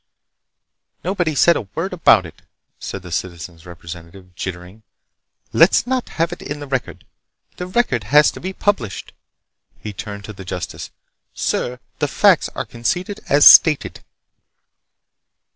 "Nobody's 1.03 1.39
said 1.39 1.55
a 1.55 1.67
word 1.75 1.93
about 1.93 2.25
it," 2.25 2.41
said 2.79 3.03
the 3.03 3.11
Citizen's 3.11 3.67
Representative, 3.67 4.33
jittering. 4.33 4.81
"Let's 5.53 5.85
not 5.85 6.09
have 6.17 6.33
it 6.33 6.41
in 6.41 6.59
the 6.59 6.65
record! 6.65 7.05
The 7.57 7.67
record 7.67 8.05
has 8.05 8.31
to 8.31 8.39
be 8.39 8.51
published." 8.51 9.13
He 9.77 9.93
turned 9.93 10.23
to 10.25 10.33
the 10.33 10.43
justice. 10.43 10.89
"Sir, 11.35 11.77
the 11.99 12.07
facts 12.07 12.49
are 12.55 12.65
conceded 12.65 13.19
as 13.29 13.45
stated." 13.45 14.03